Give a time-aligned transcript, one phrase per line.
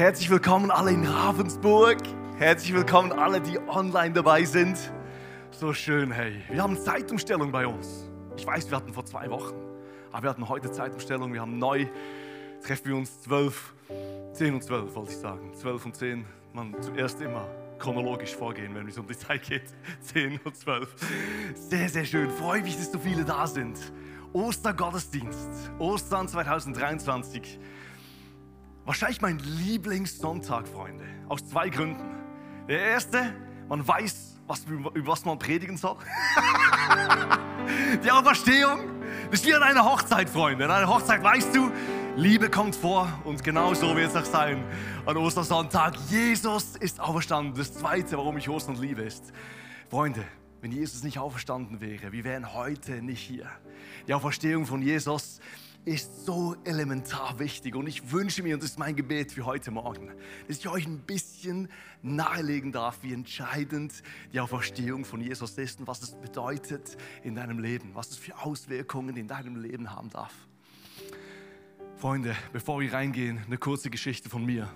[0.00, 1.98] Herzlich willkommen alle in Ravensburg.
[2.38, 4.78] Herzlich willkommen alle, die online dabei sind.
[5.50, 6.42] So schön, hey.
[6.48, 8.08] Wir haben Zeitumstellung bei uns.
[8.34, 9.54] Ich weiß, wir hatten vor zwei Wochen,
[10.10, 11.34] aber wir hatten heute Zeitumstellung.
[11.34, 11.84] Wir haben neu,
[12.64, 13.74] treffen wir uns 12,
[14.32, 15.52] 10 und 12, wollte ich sagen.
[15.52, 16.24] 12 und 10,
[16.54, 17.46] man zuerst immer
[17.78, 19.64] chronologisch vorgehen, wenn es um die Zeit geht.
[20.00, 20.88] 10 und 12.
[21.54, 22.30] Sehr, sehr schön.
[22.30, 23.78] Freue mich, dass so viele da sind.
[24.32, 27.60] Ostergottesdienst, Ostern 2023.
[28.84, 31.04] Wahrscheinlich mein Lieblingssonntag, Freunde.
[31.28, 32.02] Aus zwei Gründen.
[32.68, 33.34] Der erste,
[33.68, 35.96] man weiß, was, über was man predigen soll.
[38.04, 38.80] die Auferstehung.
[39.30, 40.64] Ist wie an einer Hochzeit, Freunde.
[40.64, 41.70] An einer Hochzeit weißt du,
[42.16, 44.64] Liebe kommt vor und genau so wird es auch sein
[45.06, 45.94] an Ostersonntag.
[46.08, 47.54] Jesus ist auferstanden.
[47.54, 49.32] Das Zweite, warum ich Ostern liebe, ist,
[49.88, 50.24] Freunde,
[50.60, 53.46] wenn Jesus nicht auferstanden wäre, wir wären heute nicht hier.
[54.08, 55.40] Die Auferstehung von Jesus ist
[55.86, 60.12] so elementar wichtig und ich wünsche mir, und das ist mein Gebet für heute Morgen,
[60.46, 61.68] dass ich euch ein bisschen
[62.02, 67.58] nahelegen darf, wie entscheidend die Auferstehung von Jesus ist und was es bedeutet in deinem
[67.58, 70.34] Leben, was es für Auswirkungen in deinem Leben haben darf.
[71.96, 74.70] Freunde, bevor wir reingehen, eine kurze Geschichte von mir.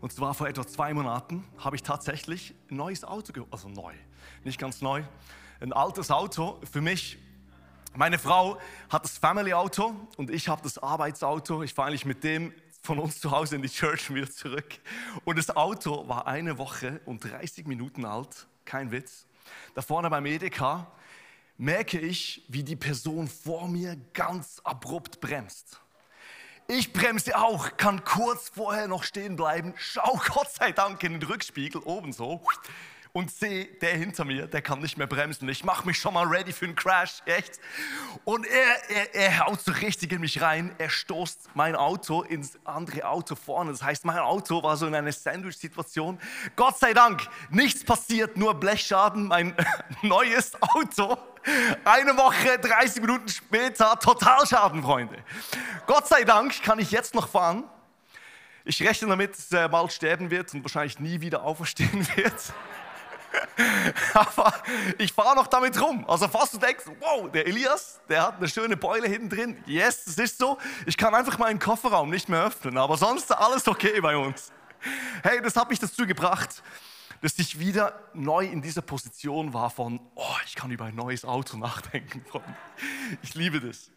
[0.00, 3.94] Und zwar vor etwa zwei Monaten habe ich tatsächlich ein neues Auto, also neu,
[4.44, 5.02] nicht ganz neu,
[5.60, 7.18] ein altes Auto für mich.
[7.94, 11.62] Meine Frau hat das Family-Auto und ich habe das Arbeitsauto.
[11.62, 14.78] Ich fahre eigentlich mit dem von uns zu Hause in die Church wieder zurück.
[15.24, 19.26] Und das Auto war eine Woche und 30 Minuten alt, kein Witz.
[19.74, 20.90] Da vorne beim Edeka
[21.58, 25.78] merke ich, wie die Person vor mir ganz abrupt bremst.
[26.68, 31.22] Ich bremse auch, kann kurz vorher noch stehen bleiben, schau Gott sei Dank in den
[31.22, 32.40] Rückspiegel oben so
[33.14, 35.48] und sehe, der hinter mir, der kann nicht mehr bremsen.
[35.48, 37.60] Ich mache mich schon mal ready für einen Crash, echt.
[38.24, 40.74] Und er, er, er haut so richtig in mich rein.
[40.78, 43.70] Er stoßt mein Auto ins andere Auto vorne.
[43.70, 46.18] Das heißt, mein Auto war so in einer Sandwich-Situation.
[46.56, 49.28] Gott sei Dank, nichts passiert, nur Blechschaden.
[49.28, 49.54] Mein
[50.02, 51.18] neues Auto
[51.84, 55.18] eine Woche, 30 Minuten später, Totalschaden, Freunde.
[55.86, 57.64] Gott sei Dank kann ich jetzt noch fahren.
[58.64, 62.34] Ich rechne damit, dass er bald sterben wird und wahrscheinlich nie wieder auferstehen wird.
[64.14, 64.52] Aber
[64.98, 66.04] ich fahre noch damit rum.
[66.08, 69.62] Also fast du denkst, wow, der Elias, der hat eine schöne Beule hinten drin.
[69.66, 70.58] Yes, das ist so.
[70.86, 72.76] Ich kann einfach meinen Kofferraum nicht mehr öffnen.
[72.78, 74.52] Aber sonst alles okay bei uns.
[75.22, 76.62] Hey, das hat mich dazu gebracht,
[77.20, 81.24] dass ich wieder neu in dieser Position war von, oh, ich kann über ein neues
[81.24, 82.24] Auto nachdenken.
[83.22, 83.90] Ich liebe das.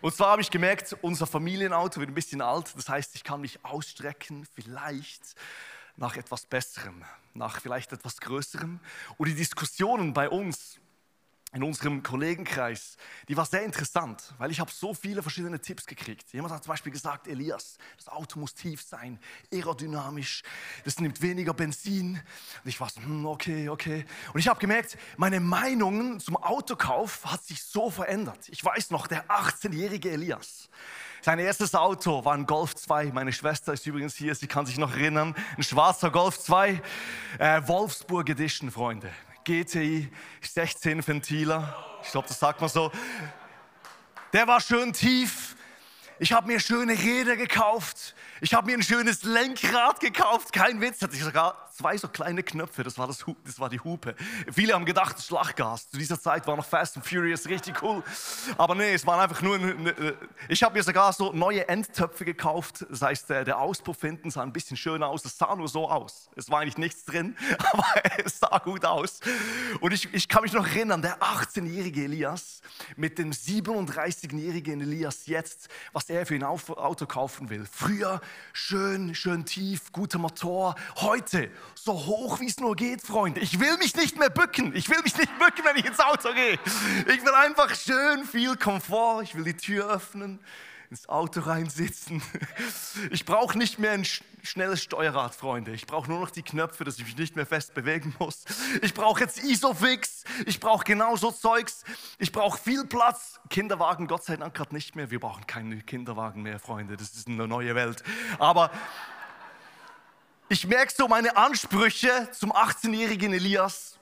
[0.00, 2.72] Und zwar habe ich gemerkt, unser Familienauto wird ein bisschen alt.
[2.76, 5.22] Das heißt, ich kann mich ausstrecken, vielleicht
[5.96, 7.02] nach etwas Besserem,
[7.36, 8.80] nach vielleicht etwas Größerem.
[9.16, 10.80] Und die Diskussionen bei uns
[11.52, 12.96] in unserem Kollegenkreis,
[13.28, 16.32] die war sehr interessant, weil ich habe so viele verschiedene Tipps gekriegt.
[16.32, 19.18] Jemand hat zum Beispiel gesagt, Elias, das Auto muss tief sein,
[19.52, 20.42] aerodynamisch,
[20.84, 22.20] das nimmt weniger Benzin.
[22.62, 24.04] Und ich war so, hm, okay, okay.
[24.34, 28.48] Und ich habe gemerkt, meine Meinung zum Autokauf hat sich so verändert.
[28.50, 30.68] Ich weiß noch, der 18-jährige Elias,
[31.26, 33.06] sein erstes Auto war ein Golf 2.
[33.06, 35.34] Meine Schwester ist übrigens hier, sie kann sich noch erinnern.
[35.56, 36.80] Ein schwarzer Golf 2,
[37.40, 39.10] äh, Wolfsburg Edition, Freunde.
[39.42, 40.08] GTI
[40.40, 41.98] 16 Ventiler.
[42.04, 42.92] Ich glaube, das sagt man so.
[44.32, 45.56] Der war schön tief.
[46.20, 48.14] Ich habe mir schöne Räder gekauft.
[48.42, 50.52] Ich habe mir ein schönes Lenkrad gekauft.
[50.52, 53.80] Kein Witz, hatte ich sogar zwei so kleine Knöpfe, das war, das, das war die
[53.80, 54.14] Hupe.
[54.52, 55.90] Viele haben gedacht, Schlaggas.
[55.90, 58.02] Zu dieser Zeit war noch Fast and Furious richtig cool.
[58.56, 59.56] Aber nee, es war einfach nur.
[59.56, 60.14] Eine,
[60.48, 62.86] ich habe mir sogar so neue Endtöpfe gekauft.
[62.90, 65.24] Das heißt, der Auspuff hinten sah ein bisschen schöner aus.
[65.24, 66.30] Es sah nur so aus.
[66.36, 67.36] Es war eigentlich nichts drin,
[67.72, 67.84] aber
[68.24, 69.20] es sah gut aus.
[69.80, 72.60] Und ich, ich kann mich noch erinnern, der 18-jährige Elias
[72.96, 77.66] mit dem 37-jährigen Elias jetzt, was er für ein Auto kaufen will.
[77.70, 78.20] Früher
[78.52, 80.74] schön, schön tief, guter Motor.
[80.96, 83.40] Heute so hoch wie es nur geht, Freunde.
[83.40, 84.74] Ich will mich nicht mehr bücken.
[84.74, 86.58] Ich will mich nicht bücken, wenn ich ins Auto gehe.
[87.14, 89.22] Ich will einfach schön viel Komfort.
[89.22, 90.40] Ich will die Tür öffnen,
[90.90, 92.22] ins Auto reinsitzen.
[93.10, 94.06] Ich brauche nicht mehr ein
[94.42, 95.72] schnelles Steuerrad, Freunde.
[95.72, 98.44] Ich brauche nur noch die Knöpfe, dass ich mich nicht mehr fest bewegen muss.
[98.82, 100.24] Ich brauche jetzt Isofix.
[100.46, 101.84] Ich brauche genauso Zeugs.
[102.18, 103.38] Ich brauche viel Platz.
[103.50, 105.10] Kinderwagen, Gott sei Dank gerade nicht mehr.
[105.10, 106.96] Wir brauchen keine Kinderwagen mehr, Freunde.
[106.96, 108.02] Das ist eine neue Welt.
[108.38, 108.70] Aber
[110.48, 113.98] Ich merke so meine Ansprüche zum 18-jährigen Elias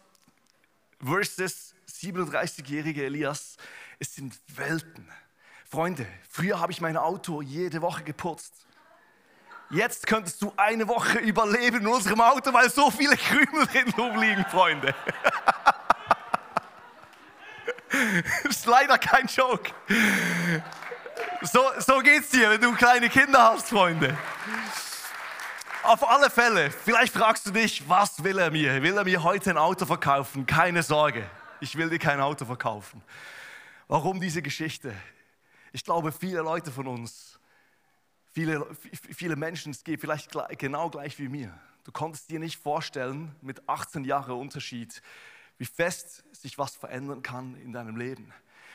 [1.03, 3.57] versus 37-jährige Elias.
[3.99, 5.11] Es sind Welten.
[5.75, 8.55] Freunde, früher habe ich mein Auto jede Woche geputzt.
[9.71, 14.45] Jetzt könntest du eine Woche überleben in unserem Auto, weil so viele Krümel drin rumliegen,
[14.45, 14.95] Freunde.
[17.89, 19.73] Das ist leider kein Joke.
[21.43, 24.17] So, so geht's dir, wenn du kleine Kinder hast, Freunde.
[25.83, 28.81] Auf alle Fälle, vielleicht fragst du dich, was will er mir?
[28.81, 30.47] Will er mir heute ein Auto verkaufen?
[30.47, 31.29] Keine Sorge,
[31.59, 33.03] ich will dir kein Auto verkaufen.
[33.89, 34.95] Warum diese Geschichte?
[35.75, 37.41] Ich glaube, viele Leute von uns,
[38.31, 41.53] viele, viele Menschen, es geht vielleicht genau gleich wie mir.
[41.83, 45.03] Du konntest dir nicht vorstellen, mit 18 Jahren Unterschied,
[45.59, 48.33] wie fest sich was verändern kann in deinem Leben.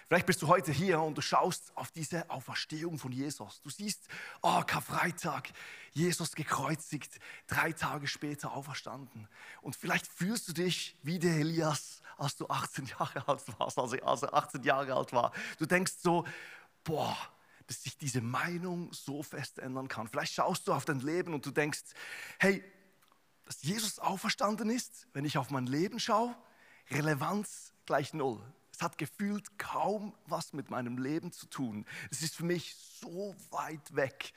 [0.09, 3.61] Vielleicht bist du heute hier und du schaust auf diese Auferstehung von Jesus.
[3.61, 4.05] Du siehst,
[4.41, 5.51] oh, Karfreitag,
[5.93, 7.17] Jesus gekreuzigt,
[7.47, 9.29] drei Tage später auferstanden.
[9.61, 14.23] Und vielleicht fühlst du dich wie der Elias, als du 18 Jahre alt warst, als
[14.23, 15.31] er 18 Jahre alt war.
[15.59, 16.25] Du denkst so,
[16.83, 17.17] boah,
[17.67, 20.07] dass sich diese Meinung so fest ändern kann.
[20.07, 21.81] Vielleicht schaust du auf dein Leben und du denkst,
[22.39, 22.63] hey,
[23.45, 26.35] dass Jesus auferstanden ist, wenn ich auf mein Leben schaue,
[26.91, 28.41] Relevanz gleich null.
[28.71, 31.85] Es hat gefühlt kaum was mit meinem Leben zu tun.
[32.11, 34.31] Es ist für mich so weit weg.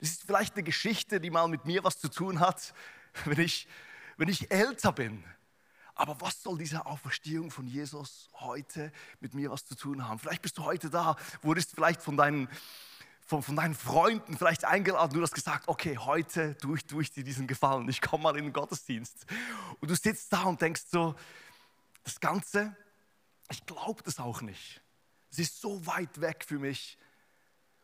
[0.00, 2.74] Es ist vielleicht eine Geschichte, die mal mit mir was zu tun hat,
[3.24, 3.68] wenn ich,
[4.16, 5.22] wenn ich älter bin.
[5.94, 10.18] Aber was soll diese Auferstehung von Jesus heute mit mir was zu tun haben?
[10.18, 12.48] Vielleicht bist du heute da, wurdest vielleicht von deinen,
[13.20, 15.14] von, von deinen Freunden vielleicht eingeladen.
[15.14, 17.88] Du hast gesagt, okay, heute tue ich, tue ich dir diesen Gefallen.
[17.88, 19.26] Ich komme mal in den Gottesdienst.
[19.80, 21.14] Und du sitzt da und denkst so,
[22.02, 22.76] das Ganze,
[23.50, 24.82] ich glaube das auch nicht.
[25.30, 26.98] Es ist so weit weg für mich.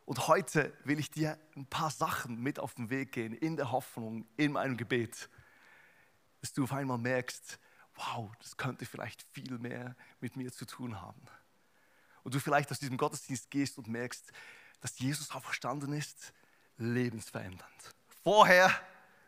[0.04, 3.70] Und heute will ich dir ein paar Sachen mit auf den Weg gehen, in der
[3.70, 5.30] Hoffnung, in meinem Gebet,
[6.40, 7.60] dass du auf einmal merkst,
[8.00, 11.22] wow, das könnte vielleicht viel mehr mit mir zu tun haben.
[12.22, 14.32] Und du vielleicht aus diesem Gottesdienst gehst und merkst,
[14.80, 16.32] dass Jesus auch verstanden ist,
[16.76, 17.94] lebensverändernd.
[18.22, 18.70] Vorher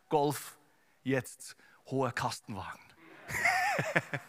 [0.09, 0.57] Golf,
[1.03, 2.81] jetzt hoher Kastenwagen.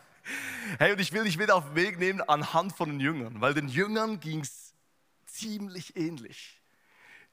[0.80, 3.54] Hey, und ich will dich mit auf den Weg nehmen anhand von den Jüngern, weil
[3.54, 4.74] den Jüngern ging es
[5.26, 6.62] ziemlich ähnlich.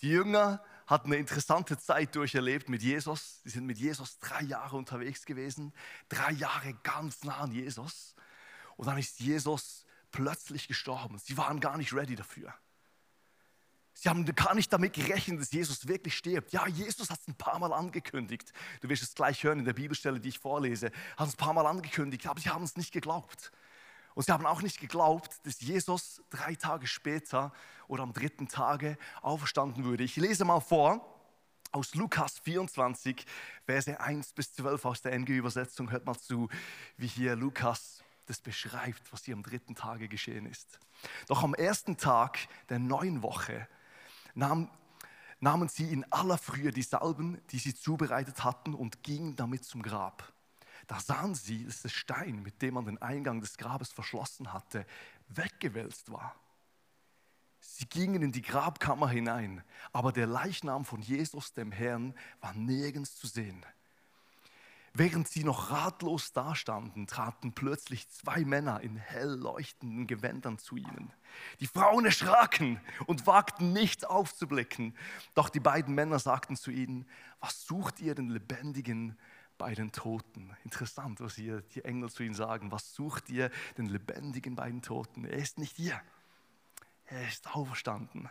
[0.02, 3.40] Die Jünger hatten eine interessante Zeit durcherlebt mit Jesus.
[3.44, 5.72] Sie sind mit Jesus drei Jahre unterwegs gewesen,
[6.08, 8.14] drei Jahre ganz nah an Jesus.
[8.76, 11.18] Und dann ist Jesus plötzlich gestorben.
[11.18, 12.52] Sie waren gar nicht ready dafür.
[13.92, 16.52] Sie haben gar nicht damit gerechnet, dass Jesus wirklich stirbt.
[16.52, 18.52] Ja, Jesus hat es ein paar Mal angekündigt.
[18.80, 20.90] Du wirst es gleich hören in der Bibelstelle, die ich vorlese.
[21.16, 23.52] Hat es ein paar Mal angekündigt, aber sie haben es nicht geglaubt.
[24.14, 27.52] Und sie haben auch nicht geglaubt, dass Jesus drei Tage später
[27.88, 30.04] oder am dritten Tage auferstanden würde.
[30.04, 31.06] Ich lese mal vor
[31.72, 33.24] aus Lukas 24,
[33.64, 35.90] Verse 1 bis 12 aus der NG-Übersetzung.
[35.90, 36.48] Hört mal zu,
[36.96, 40.78] wie hier Lukas das beschreibt, was hier am dritten Tage geschehen ist.
[41.26, 43.68] Doch am ersten Tag der neuen Woche
[44.34, 44.70] nahm,
[45.40, 49.82] nahmen sie in aller Frühe die Salben, die sie zubereitet hatten, und gingen damit zum
[49.82, 50.32] Grab.
[50.90, 54.84] Da sahen sie, dass der Stein, mit dem man den Eingang des Grabes verschlossen hatte,
[55.28, 56.34] weggewälzt war.
[57.60, 63.14] Sie gingen in die Grabkammer hinein, aber der Leichnam von Jesus, dem Herrn, war nirgends
[63.14, 63.64] zu sehen.
[64.92, 71.12] Während sie noch ratlos dastanden, traten plötzlich zwei Männer in hell leuchtenden Gewändern zu ihnen.
[71.60, 74.96] Die Frauen erschraken und wagten nicht aufzublicken.
[75.34, 77.06] Doch die beiden Männer sagten zu ihnen,
[77.38, 79.16] was sucht ihr den Lebendigen
[79.60, 80.56] bei den Toten?
[80.64, 82.72] Interessant, was hier die Engel zu ihnen sagen.
[82.72, 85.26] Was sucht ihr den Lebendigen bei den Toten?
[85.26, 86.00] Er ist nicht hier.
[87.04, 88.30] Er ist auferstanden.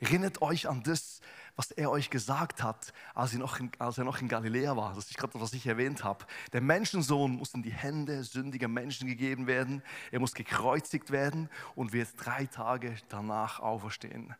[0.00, 1.22] Erinnert euch an das,
[1.56, 4.92] was er euch gesagt hat, als er noch in, als er noch in Galiläa war.
[4.94, 6.26] Das ist gerade, was ich erwähnt habe.
[6.52, 9.82] Der Menschensohn muss in die Hände sündiger Menschen gegeben werden.
[10.10, 14.34] Er muss gekreuzigt werden und wird drei Tage danach auferstehen.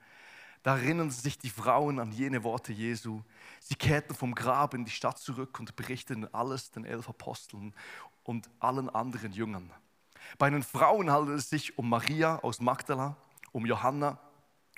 [0.64, 3.21] Da erinnern sich die Frauen an jene Worte Jesu.
[3.61, 7.75] Sie kehrten vom Grab in die Stadt zurück und berichteten alles den elf Aposteln
[8.23, 9.71] und allen anderen Jüngern.
[10.38, 13.14] Bei den Frauen handelt es sich um Maria aus Magdala,
[13.52, 14.18] um Johanna,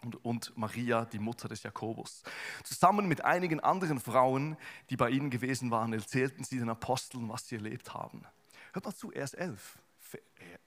[0.03, 2.25] und, und Maria, die Mutter des Jakobus.
[2.65, 4.57] Zusammen mit einigen anderen Frauen,
[4.91, 8.25] die bei ihnen gewesen waren, erzählten sie den Aposteln, was sie erlebt haben.
[8.73, 9.79] Hört mal zu, er ist elf.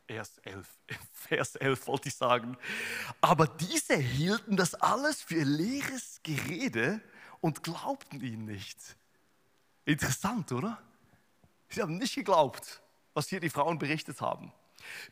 [0.09, 0.67] Erst elf,
[1.13, 2.57] Vers 11 wollte ich sagen.
[3.21, 6.99] Aber diese hielten das alles für leeres Gerede
[7.41, 8.97] und glaubten ihnen nicht.
[9.85, 10.81] Interessant, oder?
[11.69, 12.81] Sie haben nicht geglaubt,
[13.13, 14.51] was hier die Frauen berichtet haben.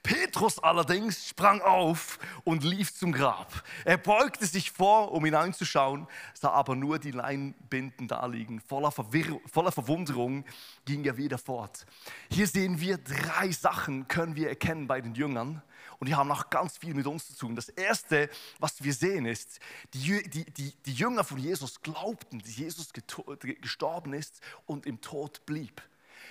[0.03, 3.63] Petrus allerdings sprang auf und lief zum Grab.
[3.85, 8.61] Er beugte sich vor, um hineinzuschauen, sah aber nur die Leinbinden daliegen.
[8.61, 10.45] Voller, voller Verwunderung
[10.85, 11.85] ging er wieder fort.
[12.31, 15.61] Hier sehen wir drei Sachen, können wir erkennen bei den Jüngern.
[15.99, 17.55] Und die haben auch ganz viel mit uns zu tun.
[17.55, 19.59] Das Erste, was wir sehen, ist,
[19.93, 25.45] die, die, die, die Jünger von Jesus glaubten, dass Jesus gestorben ist und im Tod
[25.45, 25.81] blieb.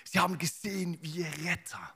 [0.05, 1.96] Sie haben gesehen, wie ihr Retter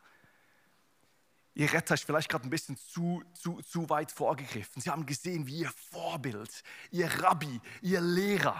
[1.60, 4.80] Ihr Retter ist vielleicht gerade ein bisschen zu, zu, zu weit vorgegriffen.
[4.80, 8.56] Sie haben gesehen, wie ihr Vorbild, ihr Rabbi, ihr Lehrer,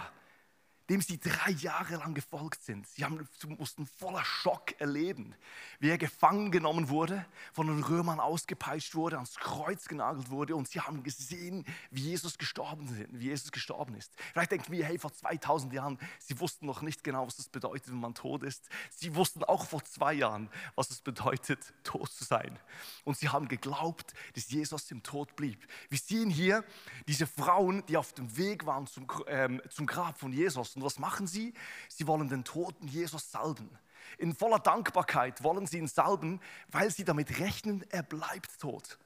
[0.91, 2.85] dem sie drei Jahre lang gefolgt sind.
[2.85, 3.25] Sie haben,
[3.57, 5.33] mussten voller Schock erleben,
[5.79, 10.67] wie er gefangen genommen wurde, von den Römern ausgepeitscht wurde, ans Kreuz genagelt wurde und
[10.67, 14.11] sie haben gesehen, wie Jesus gestorben, ist, wie Jesus gestorben ist.
[14.33, 17.87] Vielleicht denken wir, hey, vor 2000 Jahren, sie wussten noch nicht genau, was es bedeutet,
[17.89, 18.67] wenn man tot ist.
[18.89, 22.59] Sie wussten auch vor zwei Jahren, was es bedeutet, tot zu sein.
[23.05, 25.65] Und sie haben geglaubt, dass Jesus im Tod blieb.
[25.87, 26.65] Wir sehen hier
[27.07, 30.99] diese Frauen, die auf dem Weg waren zum, ähm, zum Grab von Jesus und was
[30.99, 31.53] machen sie?
[31.87, 33.69] Sie wollen den toten Jesus salben.
[34.17, 38.97] In voller Dankbarkeit wollen sie ihn salben, weil sie damit rechnen, er bleibt tot.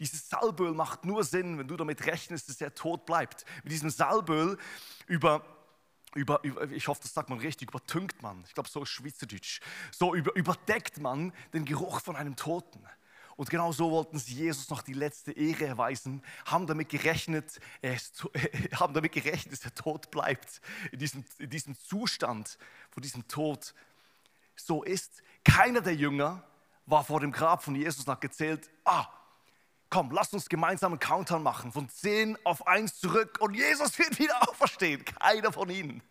[0.00, 3.44] Dieses Salböl macht nur Sinn, wenn du damit rechnest, dass er tot bleibt.
[3.64, 4.58] Mit diesem Salböl
[5.06, 5.44] über,
[6.14, 9.60] über, über ich hoffe, das sagt man richtig, übertünkt man, ich glaube so ist Schweizerdeutsch,
[9.90, 12.84] so über, überdeckt man den Geruch von einem Toten.
[13.38, 17.94] Und genau so wollten sie Jesus noch die letzte Ehre erweisen, haben damit gerechnet, er
[17.94, 18.26] ist,
[18.74, 22.58] haben damit gerechnet, dass er tot bleibt, in diesem, in diesem Zustand,
[22.90, 23.74] von diesem Tod
[24.56, 25.22] so ist.
[25.44, 26.42] Keiner der Jünger
[26.86, 29.06] war vor dem Grab von Jesus nach gezählt, ah,
[29.88, 34.18] komm, lass uns gemeinsam einen Countdown machen, von 10 auf 1 zurück und Jesus wird
[34.18, 35.04] wieder auferstehen.
[35.04, 36.02] Keiner von ihnen.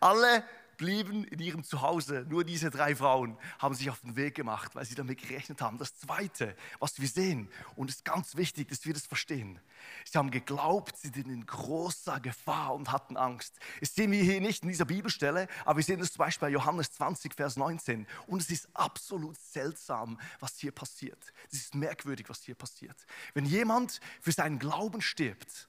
[0.00, 0.42] Alle
[0.76, 2.26] blieben in ihrem Zuhause.
[2.28, 5.78] Nur diese drei Frauen haben sich auf den Weg gemacht, weil sie damit gerechnet haben.
[5.78, 9.58] Das Zweite, was wir sehen, und es ist ganz wichtig, dass wir das verstehen,
[10.04, 13.58] sie haben geglaubt, sie sind in großer Gefahr und hatten Angst.
[13.80, 16.52] Das sehen wir hier nicht in dieser Bibelstelle, aber wir sehen es zum Beispiel bei
[16.52, 18.06] Johannes 20, Vers 19.
[18.26, 21.32] Und es ist absolut seltsam, was hier passiert.
[21.50, 22.96] Es ist merkwürdig, was hier passiert.
[23.34, 25.68] Wenn jemand für seinen Glauben stirbt,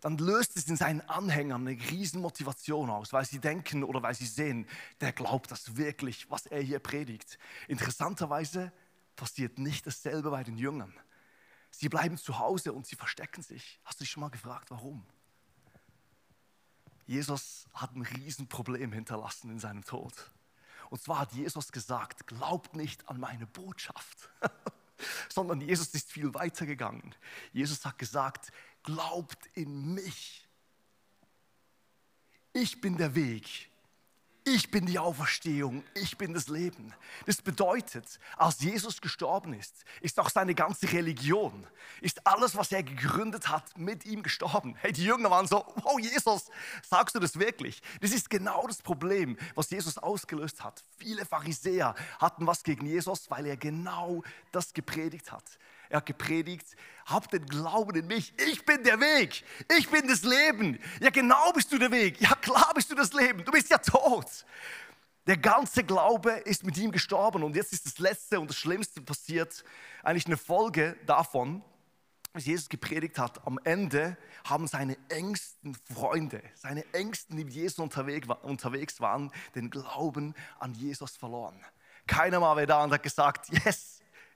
[0.00, 4.14] dann löst es in seinen Anhängern eine riesen Motivation aus, weil sie denken oder weil
[4.14, 4.66] sie sehen,
[5.00, 7.38] der glaubt das wirklich, was er hier predigt.
[7.68, 8.72] Interessanterweise
[9.16, 10.94] passiert nicht dasselbe bei den Jüngern.
[11.70, 13.80] Sie bleiben zu Hause und sie verstecken sich.
[13.84, 15.06] Hast du dich schon mal gefragt, warum?
[17.06, 20.30] Jesus hat ein Riesenproblem hinterlassen in seinem Tod.
[20.90, 24.30] Und zwar hat Jesus gesagt, glaubt nicht an meine Botschaft,
[25.28, 27.14] sondern Jesus ist viel weiter gegangen.
[27.52, 28.52] Jesus hat gesagt,
[28.82, 30.46] glaubt in mich.
[32.52, 33.70] Ich bin der Weg.
[34.44, 36.94] Ich bin die Auferstehung, ich bin das Leben.
[37.26, 41.66] Das bedeutet, als Jesus gestorben ist, ist auch seine ganze Religion,
[42.00, 44.76] ist alles, was er gegründet hat, mit ihm gestorben.
[44.80, 46.50] Hey, die Jünger waren so, wow, Jesus,
[46.82, 47.82] sagst du das wirklich?
[48.00, 50.82] Das ist genau das Problem, was Jesus ausgelöst hat.
[50.96, 54.22] Viele Pharisäer hatten was gegen Jesus, weil er genau
[54.52, 55.44] das gepredigt hat.
[55.90, 58.32] Er hat gepredigt, habt den Glauben in mich.
[58.48, 59.44] Ich bin der Weg.
[59.76, 60.78] Ich bin das Leben.
[61.00, 62.20] Ja, genau bist du der Weg.
[62.20, 63.44] Ja, klar bist du das Leben.
[63.44, 64.46] Du bist ja tot.
[65.26, 69.02] Der ganze Glaube ist mit ihm gestorben und jetzt ist das Letzte und das Schlimmste
[69.02, 69.64] passiert.
[70.04, 71.62] Eigentlich eine Folge davon,
[72.32, 73.44] was Jesus gepredigt hat.
[73.44, 80.34] Am Ende haben seine engsten Freunde, seine Engsten, die mit Jesus unterwegs waren, den Glauben
[80.60, 81.60] an Jesus verloren.
[82.06, 83.89] Keiner war mehr da und hat gesagt, yes,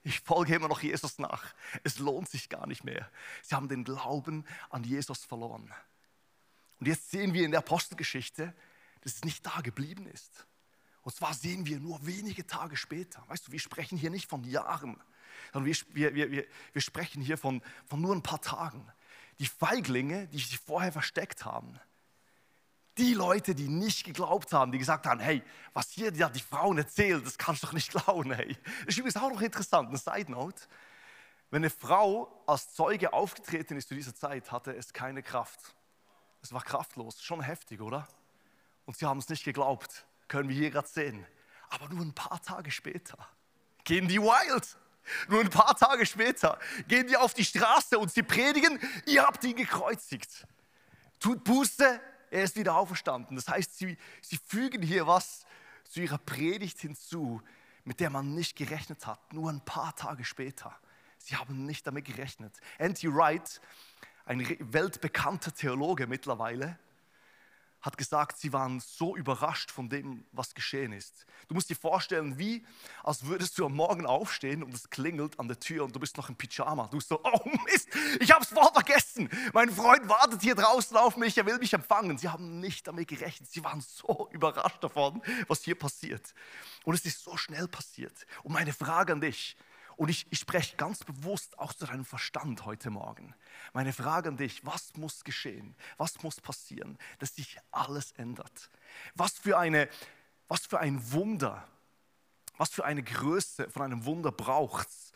[0.05, 1.55] ich folge immer noch Jesus nach.
[1.83, 3.11] Es lohnt sich gar nicht mehr.
[3.43, 5.73] Sie haben den Glauben an Jesus verloren.
[6.79, 8.55] Und jetzt sehen wir in der Apostelgeschichte,
[9.01, 10.47] dass es nicht da geblieben ist.
[11.03, 13.23] Und zwar sehen wir nur wenige Tage später.
[13.29, 15.01] Weißt du, wir sprechen hier nicht von Jahren,
[15.53, 18.87] sondern wir, wir, wir, wir sprechen hier von, von nur ein paar Tagen.
[19.39, 21.79] Die Feiglinge, die sich vorher versteckt haben,
[22.99, 26.79] die Leute, die nicht geglaubt haben, die gesagt haben, hey, was hier die, die Frauen
[26.79, 28.33] erzählen, das kannst du doch nicht glauben.
[28.33, 28.57] Hey.
[28.81, 30.63] Das ist übrigens auch noch interessant, eine Side Note.
[31.51, 35.61] Wenn eine Frau als Zeuge aufgetreten ist zu dieser Zeit, hatte es keine Kraft.
[36.43, 38.07] Es war kraftlos, schon heftig, oder?
[38.87, 41.27] Und sie haben es nicht geglaubt, können wir hier gerade sehen.
[41.71, 43.19] Aber nur ein paar Tage später
[43.83, 44.77] gehen die wild.
[45.29, 46.59] Nur ein paar Tage später
[46.89, 50.47] gehen die auf die Straße und sie predigen, ihr habt ihn gekreuzigt.
[51.21, 52.01] Tut Buße,
[52.35, 53.37] er ist wieder auferstanden.
[53.37, 55.47] Das heißt, sie, sie fügen hier was
[55.85, 57.41] zu ihrer Predigt hinzu,
[57.85, 60.77] mit der man nicht gerechnet hat, nur ein paar Tage später.
[61.19, 62.53] Sie haben nicht damit gerechnet.
[62.79, 63.09] N.T.
[63.15, 63.61] Wright,
[64.25, 66.79] ein weltbekannter Theologe mittlerweile,
[67.85, 71.27] hat gesagt, sie waren so überrascht von dem, was geschehen ist.
[71.49, 72.65] Du musst dir vorstellen, wie
[73.03, 76.17] als würdest du am Morgen aufstehen und es klingelt an der Tür und du bist
[76.17, 76.87] noch im Pyjama.
[76.87, 77.89] Du bist so, oh Mist,
[78.21, 79.29] ich habe es voll vergessen.
[79.53, 82.17] Mein Freund wartet hier draußen auf mich, er will mich empfangen.
[82.17, 83.51] Sie haben nicht damit gerechnet.
[83.51, 86.33] Sie waren so überrascht davon, was hier passiert.
[86.85, 88.15] Und es ist so schnell passiert.
[88.45, 89.59] Und meine Frage an dich,
[89.97, 93.35] und ich, ich spreche ganz bewusst auch zu deinem Verstand heute Morgen.
[93.73, 95.77] Meine Frage an dich, was muss geschehen?
[95.97, 98.71] Was muss passieren, dass sich alles ändert?
[99.15, 99.89] Was für, eine,
[100.49, 101.67] was für ein Wunder,
[102.57, 105.13] was für eine Größe von einem Wunder braucht es,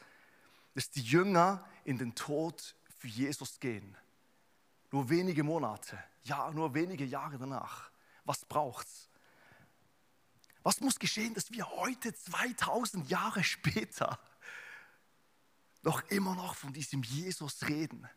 [0.75, 3.97] dass die Jünger in den Tod für Jesus gehen?
[4.90, 7.90] Nur wenige Monate, ja, nur wenige Jahre danach.
[8.25, 9.08] Was braucht es?
[10.62, 14.18] Was muss geschehen, dass wir heute 2000 Jahre später
[15.82, 18.08] noch immer noch von diesem Jesus reden.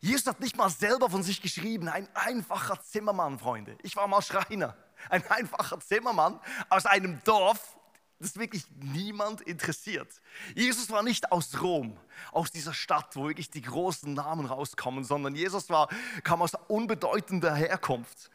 [0.00, 3.76] Jesus hat nicht mal selber von sich geschrieben, ein einfacher Zimmermann, Freunde.
[3.82, 4.76] Ich war mal Schreiner,
[5.08, 7.76] ein einfacher Zimmermann aus einem Dorf,
[8.18, 10.08] das wirklich niemand interessiert.
[10.54, 11.98] Jesus war nicht aus Rom,
[12.32, 15.88] aus dieser Stadt, wo wirklich die großen Namen rauskommen, sondern Jesus war,
[16.22, 18.30] kam aus unbedeutender Herkunft.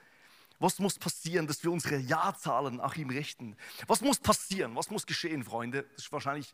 [0.59, 3.57] Was muss passieren, dass wir unsere Jahrzahlen nach ihm richten?
[3.87, 4.75] Was muss passieren?
[4.75, 5.83] Was muss geschehen, Freunde?
[5.95, 6.53] Das ist wahrscheinlich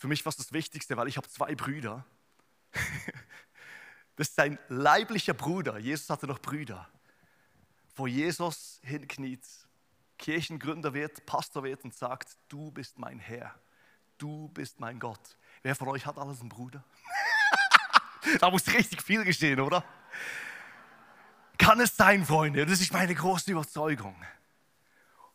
[0.00, 2.04] für mich fast das Wichtigste, weil ich habe zwei Brüder.
[4.16, 5.78] Das ist sein leiblicher Bruder.
[5.78, 6.86] Jesus hatte noch Brüder.
[7.94, 9.42] Vor Jesus hinkniet,
[10.18, 13.54] Kirchengründer wird, Pastor wird und sagt, du bist mein Herr,
[14.18, 15.38] du bist mein Gott.
[15.62, 16.84] Wer von euch hat alles einen Bruder?
[18.40, 19.82] da muss richtig viel geschehen, oder?
[21.56, 22.66] Kann es sein, Freunde?
[22.66, 24.22] Das ist meine große Überzeugung.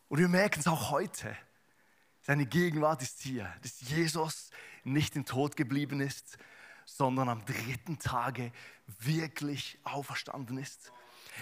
[0.10, 1.36] Und wir merken es auch heute.
[2.26, 4.50] Seine Gegenwart ist hier, dass Jesus
[4.84, 6.40] nicht im Tod geblieben ist,
[6.84, 8.52] sondern am dritten Tage
[8.88, 10.92] wirklich auferstanden ist.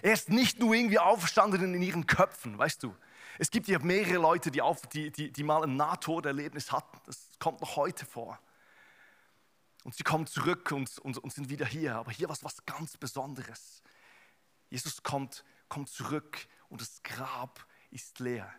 [0.02, 2.94] Er ist nicht nur irgendwie auferstanden in ihren Köpfen, weißt du.
[3.40, 7.00] Es gibt ja mehrere Leute, die, auf, die, die, die mal ein Nahtoderlebnis hatten.
[7.06, 8.38] Das kommt noch heute vor.
[9.86, 11.96] Und sie kommen zurück und, und, und sind wieder hier.
[11.96, 13.82] Aber hier war es was ganz Besonderes.
[14.70, 18.54] Jesus kommt, kommt zurück und das Grab ist leer.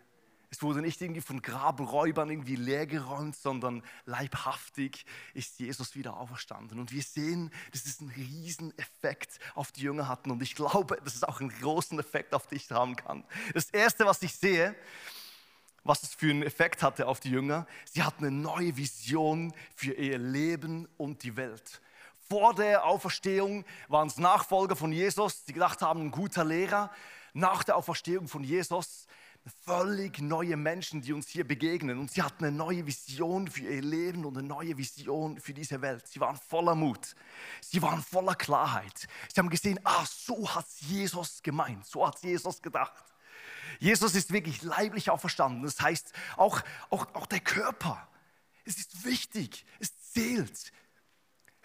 [0.54, 6.78] Es wurde nicht irgendwie von Grabräubern irgendwie leergeräumt, sondern leibhaftig ist Jesus wieder auferstanden.
[6.78, 10.30] Und wir sehen, dass es einen riesen Effekt auf die Jünger hatten.
[10.30, 13.24] Und ich glaube, dass es auch einen großen Effekt auf dich haben kann.
[13.52, 14.76] Das Erste, was ich sehe,
[15.82, 19.94] was es für einen Effekt hatte auf die Jünger, sie hatten eine neue Vision für
[19.94, 21.80] ihr Leben und die Welt.
[22.28, 26.92] Vor der Auferstehung waren es Nachfolger von Jesus, die gedacht haben, ein guter Lehrer.
[27.32, 29.08] Nach der Auferstehung von Jesus
[29.64, 31.98] völlig neue Menschen, die uns hier begegnen.
[31.98, 35.82] Und sie hatten eine neue Vision für ihr Leben und eine neue Vision für diese
[35.82, 36.06] Welt.
[36.06, 37.14] Sie waren voller Mut.
[37.60, 39.06] Sie waren voller Klarheit.
[39.32, 41.84] Sie haben gesehen, ah, so hat Jesus gemeint.
[41.86, 43.04] So hat Jesus gedacht.
[43.80, 45.62] Jesus ist wirklich leiblich auferstanden.
[45.62, 48.08] Das heißt, auch, auch, auch der Körper.
[48.64, 49.66] Es ist wichtig.
[49.78, 50.72] Es zählt.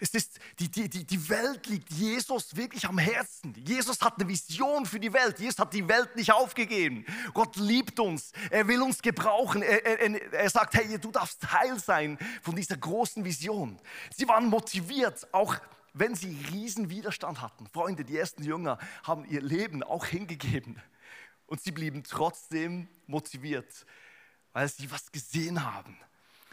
[0.02, 3.54] Es ist, die, die, die, Welt liegt Jesus wirklich am Herzen.
[3.54, 5.38] Jesus hat eine Vision für die Welt.
[5.38, 7.04] Jesus hat die Welt nicht aufgegeben.
[7.34, 8.32] Gott liebt uns.
[8.48, 9.62] Er will uns gebrauchen.
[9.62, 13.78] Er, er, er sagt, hey, du darfst Teil sein von dieser großen Vision.
[14.16, 15.56] Sie waren motiviert, auch
[15.92, 17.66] wenn sie riesen Widerstand hatten.
[17.66, 20.80] Freunde, die ersten Jünger haben ihr Leben auch hingegeben.
[21.46, 23.84] Und sie blieben trotzdem motiviert,
[24.52, 25.98] weil sie was gesehen haben.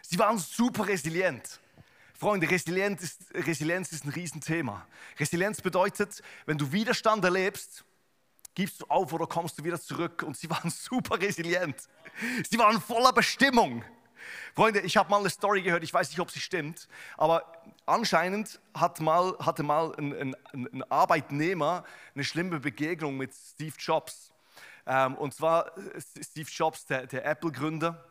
[0.02, 1.62] Sie waren super resilient.
[2.18, 4.88] Freunde, Resilienz ist, Resilienz ist ein Riesenthema.
[5.20, 7.86] Resilienz bedeutet, wenn du Widerstand erlebst,
[8.56, 10.24] gibst du auf oder kommst du wieder zurück.
[10.24, 11.80] Und sie waren super resilient.
[12.50, 13.84] Sie waren voller Bestimmung.
[14.56, 17.46] Freunde, ich habe mal eine Story gehört, ich weiß nicht, ob sie stimmt, aber
[17.86, 24.34] anscheinend hat mal, hatte mal ein, ein, ein Arbeitnehmer eine schlimme Begegnung mit Steve Jobs.
[24.88, 25.72] Ähm, und zwar
[26.20, 28.04] Steve Jobs, der, der Apple-Gründer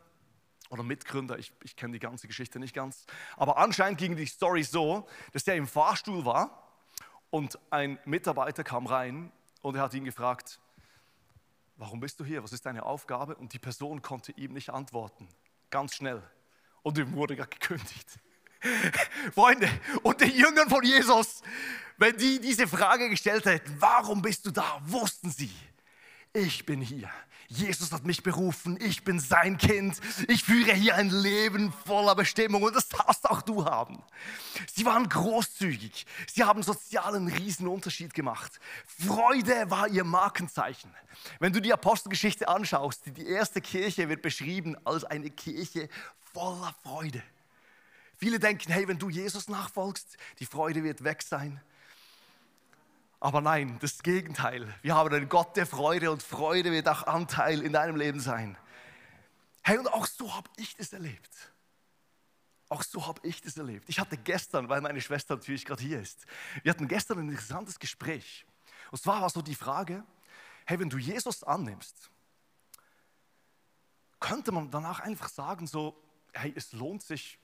[0.71, 3.07] oder Mitgründer, ich, ich kenne die ganze Geschichte nicht ganz.
[3.37, 6.71] Aber anscheinend ging die Story so, dass er im Fahrstuhl war
[7.31, 10.61] und ein Mitarbeiter kam rein und er hat ihn gefragt,
[11.77, 13.37] warum bist du hier, was ist deine Aufgabe?
[13.37, 15.29] Und die Person konnte ihm nicht antworten,
[15.71, 16.23] ganz schnell.
[16.83, 18.19] Und ihm wurde gekündigt.
[19.35, 19.69] Freunde,
[20.03, 21.43] und den Jüngern von Jesus,
[21.99, 25.55] wenn die diese Frage gestellt hätten, warum bist du da, wussten sie,
[26.33, 27.11] ich bin hier.
[27.49, 32.63] Jesus hat mich berufen, ich bin sein Kind, ich führe hier ein Leben voller Bestimmung
[32.63, 34.03] und das darfst auch du haben.
[34.75, 38.59] Sie waren großzügig, sie haben sozialen Riesenunterschied gemacht.
[38.87, 40.93] Freude war ihr Markenzeichen.
[41.39, 45.89] Wenn du die Apostelgeschichte anschaust, die erste Kirche wird beschrieben als eine Kirche
[46.33, 47.23] voller Freude.
[48.19, 51.61] Viele denken, hey, wenn du Jesus nachfolgst, die Freude wird weg sein.
[53.21, 54.73] Aber nein, das Gegenteil.
[54.83, 58.59] Wir haben einen Gott der Freude und Freude wird auch Anteil in deinem Leben sein.
[59.63, 61.31] Hey, und auch so habe ich das erlebt.
[62.69, 63.89] Auch so habe ich das erlebt.
[63.89, 66.27] Ich hatte gestern, weil meine Schwester natürlich gerade hier ist,
[66.63, 68.45] wir hatten gestern ein interessantes Gespräch.
[68.91, 70.05] Und zwar war so die Frage,
[70.67, 72.11] hey, wenn du Jesus annimmst,
[74.21, 76.01] könnte man danach einfach sagen, so,
[76.33, 77.39] hey, es lohnt sich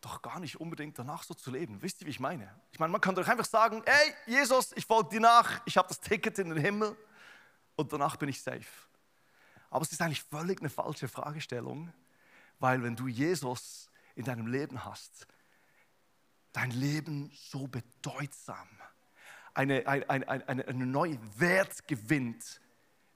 [0.00, 1.82] doch gar nicht unbedingt danach so zu leben.
[1.82, 2.54] Wisst ihr, wie ich meine?
[2.72, 5.88] Ich meine, man kann doch einfach sagen, hey, Jesus, ich folge dir nach, ich habe
[5.88, 6.96] das Ticket in den Himmel
[7.76, 8.66] und danach bin ich safe.
[9.70, 11.92] Aber es ist eigentlich völlig eine falsche Fragestellung,
[12.58, 15.26] weil wenn du Jesus in deinem Leben hast,
[16.52, 18.68] dein Leben so bedeutsam,
[19.54, 22.60] eine, eine, eine, eine, eine neue Wert gewinnt,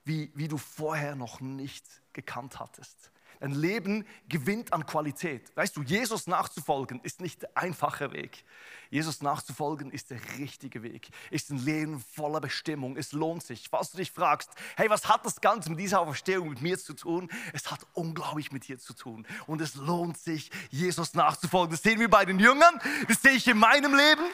[0.04, 3.10] wie, wie du vorher noch nicht gekannt hattest.
[3.44, 5.54] Ein Leben gewinnt an Qualität.
[5.54, 8.42] Weißt du, Jesus nachzufolgen ist nicht der einfache Weg.
[8.88, 11.10] Jesus nachzufolgen ist der richtige Weg.
[11.30, 12.96] Ist ein Leben voller Bestimmung.
[12.96, 13.66] Es lohnt sich.
[13.70, 16.94] Falls du dich fragst, hey, was hat das Ganze mit dieser Auferstehung mit mir zu
[16.94, 17.30] tun?
[17.52, 19.26] Es hat unglaublich mit dir zu tun.
[19.46, 21.72] Und es lohnt sich, Jesus nachzufolgen.
[21.72, 22.80] Das sehen wir bei den Jüngern.
[23.08, 24.24] Das sehe ich in meinem Leben.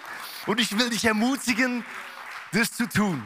[0.46, 1.84] Und ich will dich ermutigen,
[2.52, 3.24] das zu tun.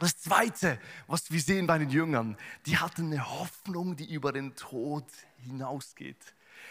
[0.00, 4.56] Das Zweite, was wir sehen bei den Jüngern, die hatten eine Hoffnung, die über den
[4.56, 5.04] Tod
[5.44, 6.16] hinausgeht.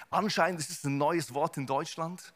[0.09, 2.33] Anscheinend ist es ein neues Wort in Deutschland.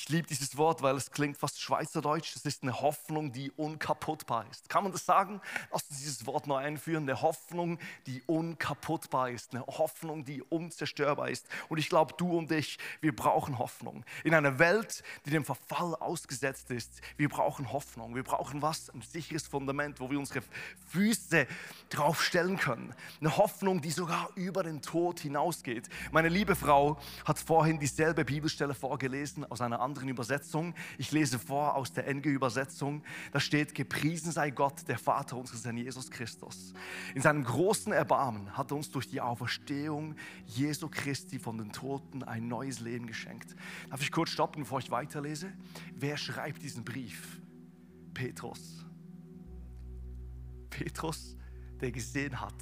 [0.00, 2.36] Ich liebe dieses Wort, weil es klingt fast schweizerdeutsch.
[2.36, 4.68] Es ist eine Hoffnung, die unkaputtbar ist.
[4.68, 5.40] Kann man das sagen?
[5.72, 7.02] Lass uns dieses Wort neu einführen.
[7.02, 9.52] Eine Hoffnung, die unkaputtbar ist.
[9.52, 11.48] Eine Hoffnung, die unzerstörbar ist.
[11.68, 14.04] Und ich glaube, du und ich, wir brauchen Hoffnung.
[14.22, 18.14] In einer Welt, die dem Verfall ausgesetzt ist, wir brauchen Hoffnung.
[18.14, 18.90] Wir brauchen was?
[18.90, 20.42] Ein sicheres Fundament, wo wir unsere
[20.90, 21.48] Füße
[21.90, 22.94] drauf stellen können.
[23.20, 25.88] Eine Hoffnung, die sogar über den Tod hinausgeht.
[26.12, 30.74] Meine liebe Frau hat vorhin dieselbe Bibelstelle vorgelesen aus einer einer anderen Übersetzung.
[30.98, 33.02] Ich lese vor aus der NG-Übersetzung.
[33.32, 36.74] Da steht, gepriesen sei Gott, der Vater unseres Herrn Jesus Christus.
[37.14, 42.22] In seinem großen Erbarmen hat er uns durch die Auferstehung Jesu Christi von den Toten
[42.22, 43.56] ein neues Leben geschenkt.
[43.88, 45.52] Darf ich kurz stoppen, bevor ich weiterlese?
[45.94, 47.40] Wer schreibt diesen Brief?
[48.12, 48.84] Petrus.
[50.68, 51.36] Petrus,
[51.80, 52.54] der gesehen hat,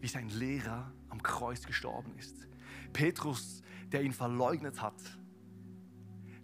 [0.00, 2.46] wie sein Lehrer am Kreuz gestorben ist.
[2.92, 4.94] Petrus, der ihn verleugnet hat,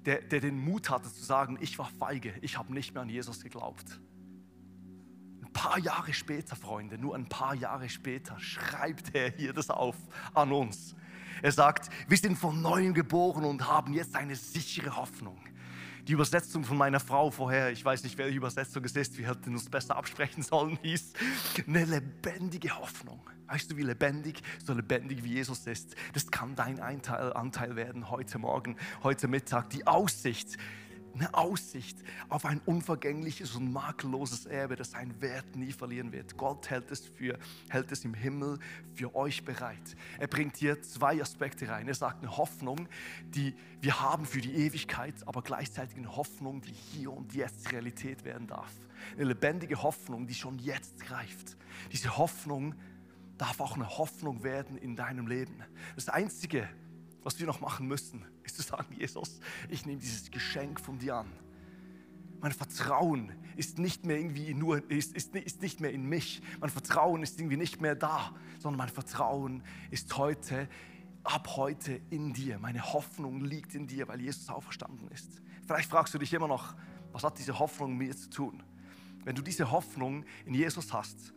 [0.07, 3.09] der, der den Mut hatte zu sagen, ich war feige, ich habe nicht mehr an
[3.09, 4.01] Jesus geglaubt.
[5.43, 9.97] Ein paar Jahre später, Freunde, nur ein paar Jahre später, schreibt er hier das auf
[10.35, 10.95] an uns.
[11.43, 15.39] Er sagt, wir sind von neuem geboren und haben jetzt eine sichere Hoffnung.
[16.09, 19.53] Die Übersetzung von meiner Frau vorher, ich weiß nicht, welche Übersetzung es ist, wir hätten
[19.53, 21.13] uns besser absprechen sollen, hieß
[21.67, 23.21] eine lebendige Hoffnung.
[23.49, 25.97] Weißt du, wie lebendig, so lebendig wie Jesus ist?
[26.15, 29.71] Das kann dein Anteil, werden heute Morgen, heute Mittag.
[29.71, 30.57] Die Aussicht,
[31.15, 36.37] eine Aussicht auf ein unvergängliches und makelloses Erbe, das seinen Wert nie verlieren wird.
[36.37, 38.59] Gott hält es, für, hält es im Himmel
[38.95, 39.97] für euch bereit.
[40.19, 41.89] Er bringt hier zwei Aspekte rein.
[41.89, 42.89] Er sagt eine Hoffnung,
[43.25, 48.25] die wir haben für die Ewigkeit, aber gleichzeitig eine Hoffnung, die hier und jetzt Realität
[48.25, 48.73] werden darf.
[49.15, 51.57] Eine lebendige Hoffnung, die schon jetzt greift.
[51.93, 52.75] Diese Hoffnung
[53.39, 55.63] darf auch eine Hoffnung werden in deinem Leben.
[55.95, 56.69] Das Einzige,
[57.23, 61.17] was wir noch machen müssen, ist zu sagen, Jesus, ich nehme dieses Geschenk von dir
[61.17, 61.33] an.
[62.41, 66.41] Mein Vertrauen ist nicht mehr irgendwie nur, ist, ist, ist nicht mehr in mich.
[66.61, 70.69] Mein Vertrauen ist irgendwie nicht mehr da, sondern mein Vertrauen ist heute,
[71.23, 72.59] ab heute in dir.
[72.59, 75.43] Meine Hoffnung liegt in dir, weil Jesus auferstanden ist.
[75.67, 76.75] Vielleicht fragst du dich immer noch,
[77.13, 78.63] was hat diese Hoffnung mit mir zu tun?
[79.25, 81.35] Wenn du diese Hoffnung in Jesus hast,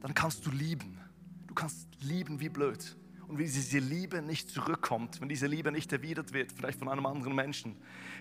[0.00, 1.00] dann kannst du lieben.
[1.46, 2.96] Du kannst lieben wie blöd.
[3.28, 7.06] Und wenn diese Liebe nicht zurückkommt, wenn diese Liebe nicht erwidert wird, vielleicht von einem
[7.06, 7.76] anderen Menschen,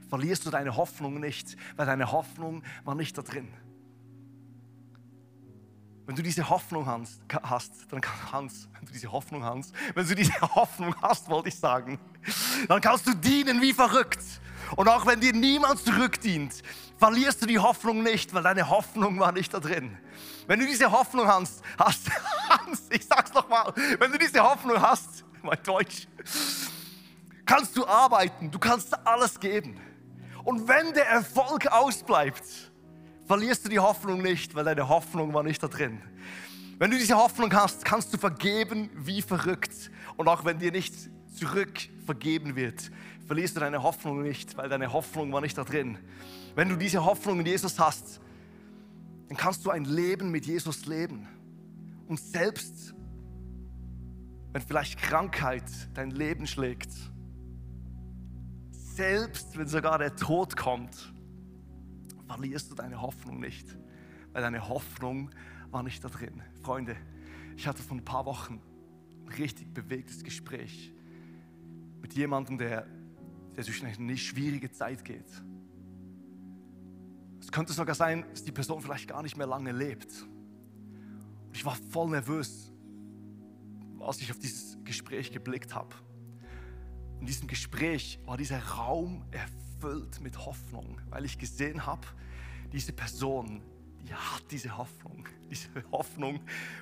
[0.09, 3.49] verlierst du deine Hoffnung nicht, weil deine Hoffnung war nicht da drin.
[6.05, 7.21] Wenn du diese Hoffnung hast,
[7.89, 11.99] dann kannst, wenn du diese Hoffnung hast, wenn du diese Hoffnung hast, wollte ich sagen,
[12.67, 14.23] dann kannst du dienen wie verrückt.
[14.75, 16.61] Und auch wenn dir niemand zurückdient,
[16.97, 19.97] verlierst du die Hoffnung nicht, weil deine Hoffnung war nicht da drin.
[20.47, 22.09] Wenn du diese Hoffnung hast, hast
[22.57, 26.07] Hans, ich sag's nochmal, wenn du diese Hoffnung hast, mein Deutsch,
[27.45, 29.79] kannst du arbeiten, du kannst alles geben.
[30.43, 32.43] Und wenn der Erfolg ausbleibt,
[33.25, 36.01] verlierst du die Hoffnung nicht, weil deine Hoffnung war nicht da drin.
[36.79, 39.91] Wenn du diese Hoffnung hast, kannst du vergeben wie verrückt.
[40.17, 40.93] Und auch wenn dir nicht
[41.33, 42.91] zurück vergeben wird,
[43.25, 45.97] verlierst du deine Hoffnung nicht, weil deine Hoffnung war nicht da drin.
[46.55, 48.19] Wenn du diese Hoffnung in Jesus hast,
[49.29, 51.27] dann kannst du ein Leben mit Jesus leben.
[52.07, 52.93] Und selbst
[54.53, 55.63] wenn vielleicht Krankheit
[55.95, 56.91] dein Leben schlägt,
[58.71, 61.11] selbst wenn sogar der Tod kommt,
[62.27, 63.67] verlierst du deine Hoffnung nicht,
[64.31, 65.31] weil deine Hoffnung
[65.71, 66.41] war nicht da drin.
[66.61, 66.95] Freunde,
[67.57, 68.61] ich hatte vor ein paar Wochen
[69.23, 70.93] ein richtig bewegtes Gespräch
[72.01, 72.85] mit jemandem, der,
[73.55, 75.31] der durch eine schwierige Zeit geht.
[77.39, 80.27] Es könnte sogar sein, dass die Person vielleicht gar nicht mehr lange lebt.
[81.53, 82.71] Ich war voll nervös,
[83.99, 85.95] als ich auf dieses Gespräch geblickt habe.
[87.19, 92.05] In diesem Gespräch war dieser Raum erfüllt mit Hoffnung, weil ich gesehen habe,
[92.73, 93.61] diese Person,
[94.01, 95.27] die hat diese Hoffnung.
[95.53, 96.39] Diese Hoffnung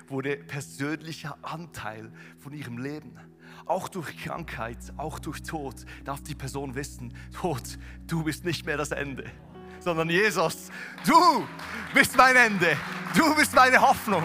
[0.08, 3.18] wurde persönlicher Anteil von ihrem Leben.
[3.66, 8.78] Auch durch Krankheit, auch durch Tod darf die Person wissen, Tod, du bist nicht mehr
[8.78, 9.30] das Ende,
[9.78, 10.70] sondern Jesus,
[11.06, 11.46] du
[11.92, 12.78] bist mein Ende,
[13.14, 14.24] du bist meine Hoffnung.